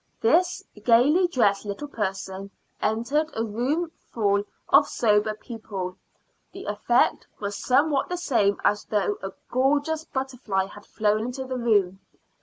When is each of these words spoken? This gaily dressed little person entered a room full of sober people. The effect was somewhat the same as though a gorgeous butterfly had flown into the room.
This 0.19 0.63
gaily 0.83 1.27
dressed 1.27 1.63
little 1.63 1.87
person 1.87 2.49
entered 2.81 3.29
a 3.35 3.43
room 3.45 3.91
full 4.11 4.45
of 4.69 4.87
sober 4.87 5.35
people. 5.35 5.95
The 6.53 6.65
effect 6.65 7.27
was 7.39 7.55
somewhat 7.55 8.09
the 8.09 8.17
same 8.17 8.59
as 8.63 8.83
though 8.85 9.19
a 9.21 9.31
gorgeous 9.51 10.03
butterfly 10.05 10.65
had 10.65 10.87
flown 10.87 11.25
into 11.25 11.45
the 11.45 11.55
room. 11.57 11.99